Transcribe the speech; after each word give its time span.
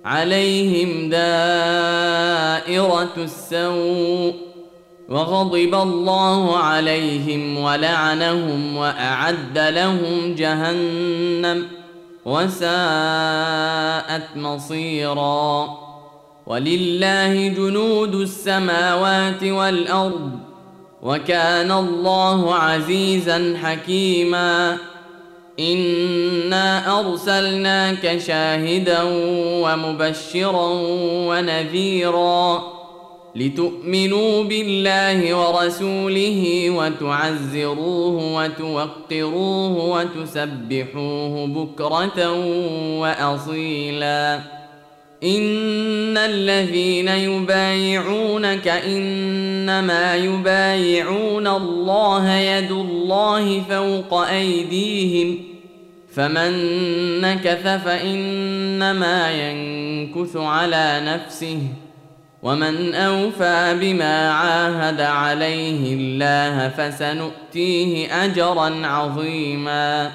عليهم 0.04 1.08
دائرة 1.10 2.34
السوء 3.16 4.34
وغضب 5.08 5.74
الله 5.74 6.56
عليهم 6.56 7.58
ولعنهم 7.58 8.76
وأعد 8.76 9.58
لهم 9.58 10.34
جهنم 10.34 11.83
وساءت 12.24 14.22
مصيرا. 14.36 15.68
ولله 16.46 17.48
جنود 17.48 18.14
السماوات 18.14 19.44
والأرض 19.44 20.30
وكان 21.02 21.72
الله 21.72 22.54
عزيزا 22.54 23.58
حكيما. 23.62 24.76
إنا 25.60 27.00
أرسلناك 27.00 28.18
شاهدا 28.18 29.02
ومبشرا 29.62 30.68
ونذيرا. 31.28 32.62
لتؤمنوا 33.36 34.44
بالله 34.44 35.34
ورسوله 35.34 36.70
وتعزروه 36.70 38.34
وتوقروه 38.34 39.74
وتسبحوه 39.88 41.46
بكرة 41.46 42.32
وأصيلا. 43.00 44.40
إن 45.24 46.16
الذين 46.16 47.08
يبايعونك 47.08 48.68
إنما 48.68 50.16
يبايعون 50.16 51.46
الله 51.46 52.32
يد 52.32 52.70
الله 52.70 53.60
فوق 53.60 54.14
أيديهم 54.14 55.38
فمن 56.14 56.50
نكث 57.20 57.62
فإنما 57.62 59.30
ينكث 59.30 60.36
على 60.36 61.00
نفسه 61.04 61.58
ومن 62.44 62.94
أوفى 62.94 63.76
بما 63.80 64.30
عاهد 64.32 65.00
عليه 65.00 65.94
الله 65.94 66.68
فسنؤتيه 66.68 68.24
أجرا 68.24 68.86
عظيما. 68.86 70.10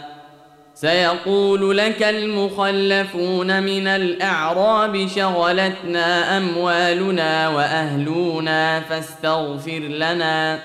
سيقول 0.76 1.78
لك 1.78 2.04
المخلفون 2.04 3.64
من 3.64 3.88
الأعراب 3.88 5.08
شغلتنا 5.08 6.38
أموالنا 6.38 7.50
وأهلنا 7.50 8.80
فاستغفر 8.80 9.80
لنا. 9.80 10.60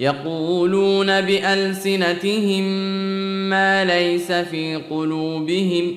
يقولون 0.00 1.20
بألسنتهم 1.20 2.62
ما 3.50 3.84
ليس 3.84 4.32
في 4.32 4.76
قلوبهم 4.90 5.96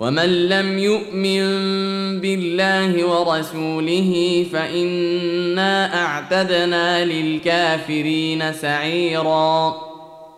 ومن 0.00 0.48
لم 0.48 0.78
يؤمن 0.78 1.40
بالله 2.20 3.04
ورسوله 3.04 4.46
فانا 4.52 6.04
اعتدنا 6.04 7.04
للكافرين 7.04 8.52
سعيرا 8.52 9.74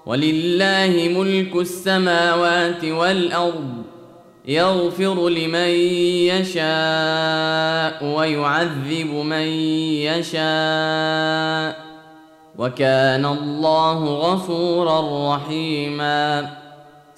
ولله 0.06 1.08
ملك 1.18 1.56
السماوات 1.56 2.84
والارض 2.84 3.82
يغفر 4.48 5.28
لمن 5.28 5.70
يشاء 6.26 8.04
ويعذب 8.04 9.10
من 9.14 9.46
يشاء 10.10 11.82
وكان 12.58 13.26
الله 13.26 14.04
غفورا 14.04 15.34
رحيما 15.36 16.61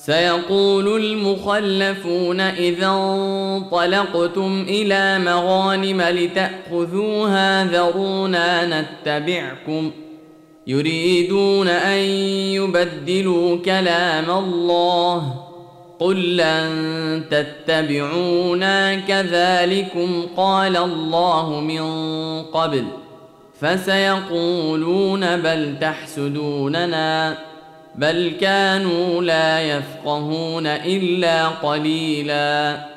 سيقول 0.07 1.05
المخلفون 1.05 2.41
إذا 2.41 2.87
انطلقتم 2.87 4.67
إلى 4.69 5.19
مغانم 5.19 6.03
لتأخذوها 6.03 7.65
ذرونا 7.65 8.81
نتبعكم 8.81 9.91
يريدون 10.67 11.69
أن 11.69 11.99
يبدلوا 12.53 13.57
كلام 13.57 14.31
الله 14.31 15.35
قل 15.99 16.37
لن 16.37 17.25
تتبعونا 17.31 18.95
كذلكم 18.95 20.27
قال 20.37 20.77
الله 20.77 21.61
من 21.61 21.83
قبل 22.43 22.85
فسيقولون 23.61 25.37
بل 25.37 25.77
تحسدوننا 25.81 27.37
بل 27.95 28.33
كانوا 28.41 29.23
لا 29.23 29.61
يفقهون 29.63 30.67
الا 30.67 31.49
قليلا 31.49 32.95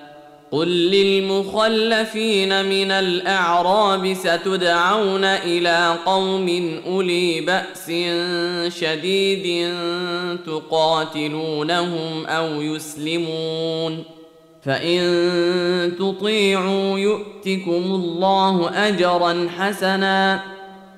قل 0.51 0.67
للمخلفين 0.67 2.65
من 2.65 2.91
الاعراب 2.91 4.13
ستدعون 4.13 5.23
إلى 5.23 5.95
قوم 6.05 6.79
اولي 6.87 7.41
باس 7.41 7.91
شديد 8.79 9.73
تقاتلونهم 10.45 12.25
أو 12.25 12.61
يسلمون 12.61 14.03
فان 14.63 15.91
تطيعوا 15.99 16.99
يؤتكم 16.99 17.83
الله 17.85 18.87
اجرا 18.87 19.49
حسنا 19.57 20.41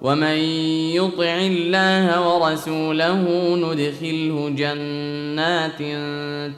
ومن 0.00 0.38
يطع 0.94 1.36
الله 1.36 2.28
ورسوله 2.28 3.22
ندخله 3.56 4.52
جنات 4.56 5.78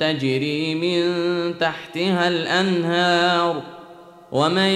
تجري 0.01 0.75
من 0.75 1.03
تحتها 1.59 2.29
الأنهار. 2.29 3.63
ومن 4.33 4.73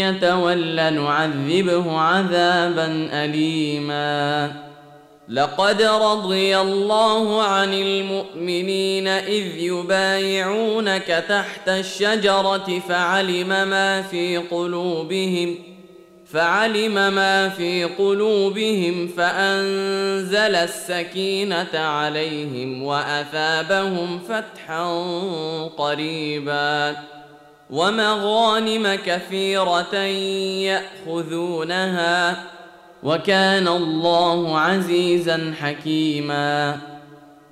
يتول 0.00 0.74
نعذبه 0.74 1.98
عذابا 1.98 3.08
اليما. 3.12 4.52
لقد 5.28 5.82
رضي 5.82 6.58
الله 6.58 7.42
عن 7.42 7.74
المؤمنين 7.74 9.08
إذ 9.08 9.58
يبايعونك 9.58 11.24
تحت 11.28 11.68
الشجرة 11.68 12.82
فعلم 12.88 13.48
ما 13.48 14.02
في 14.02 14.36
قلوبهم 14.36 15.75
فعلم 16.32 16.94
ما 16.94 17.48
في 17.48 17.84
قلوبهم 17.84 19.08
فأنزل 19.16 20.54
السكينة 20.54 21.74
عليهم 21.74 22.82
وأثابهم 22.82 24.20
فتحا 24.28 24.88
قريبا. 25.78 26.96
ومغانم 27.70 28.98
كثيرة 29.06 29.94
يأخذونها 31.06 32.44
وكان 33.02 33.68
الله 33.68 34.58
عزيزا 34.58 35.54
حكيما. 35.60 36.78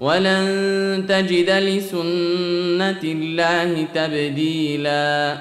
ولن 0.00 1.04
تجد 1.08 1.50
لسنة 1.50 3.00
الله 3.04 3.86
تبديلا. 3.94 5.36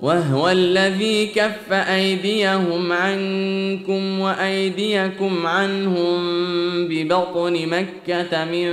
وهو 0.00 0.48
الذي 0.48 1.26
كف 1.26 1.72
أيديهم 1.72 2.92
عنكم 2.92 4.20
وأيديكم 4.20 5.46
عنهم 5.46 6.18
ببطن 6.88 7.52
مكة 7.52 8.44
من 8.44 8.70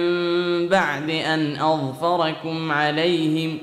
بعد 0.67 1.09
أن 1.09 1.55
أظفركم 1.55 2.71
عليهم. 2.71 3.57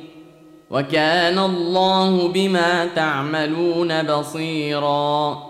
وكان 0.70 1.38
الله 1.38 2.28
بما 2.28 2.86
تعملون 2.96 4.02
بصيراً. 4.02 5.49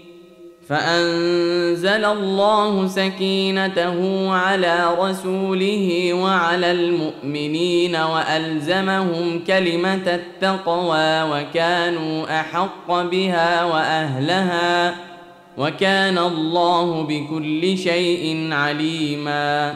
فأنزل 0.71 2.05
الله 2.05 2.87
سكينته 2.87 4.31
على 4.33 4.95
رسوله 4.99 6.13
وعلى 6.13 6.71
المؤمنين 6.71 7.95
وألزمهم 7.95 9.43
كلمة 9.47 10.07
التقوى 10.07 11.23
وكانوا 11.23 12.39
أحق 12.39 12.87
بها 12.87 13.63
وأهلها 13.63 14.95
وكان 15.57 16.17
الله 16.17 17.03
بكل 17.03 17.77
شيء 17.77 18.49
عليما 18.51 19.75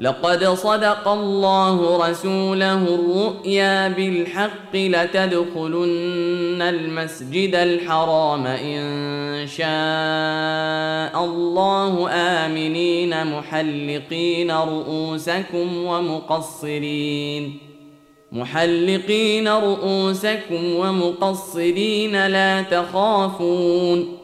لقد 0.00 0.44
صدق 0.44 1.08
الله 1.08 2.08
رسوله 2.08 2.82
الرؤيا 2.82 3.88
بالحق 3.88 4.74
لتدخلن 4.74 6.62
المسجد 6.62 7.54
الحرام 7.54 8.46
إن 8.46 9.46
شاء 9.46 11.24
الله 11.24 12.10
آمنين 12.10 13.26
محلقين 13.26 14.50
رؤوسكم 14.50 15.76
ومقصرين. 15.76 17.58
محلقين 18.32 19.48
رؤوسكم 19.48 20.74
ومقصرين 20.74 22.26
لا 22.26 22.62
تخافون. 22.62 24.23